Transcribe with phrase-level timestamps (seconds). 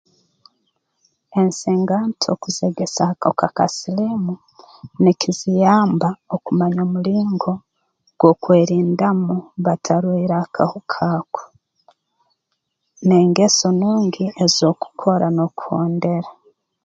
[1.39, 4.33] Ensinganto kuzeegesaho akahuka ka siliimu
[5.01, 7.51] nikiziyamba okumanya omulingo
[8.19, 9.35] gw'okwerindamu
[9.65, 11.43] batarwaire akahuka ako
[13.05, 16.29] n'engeso nungi ezi okukora n'okuhondera